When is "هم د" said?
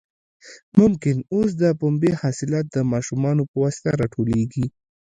1.55-1.63